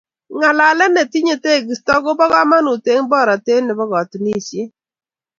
Ng'alaalet 0.35 0.91
ne 0.93 1.03
tinye 1.11 1.35
teegisto 1.43 1.93
ko 2.03 2.09
bo 2.17 2.25
komonuut 2.33 2.85
eng 2.93 3.07
boroteet 3.11 3.63
nebo 3.65 3.83
katunisieet 3.91 4.71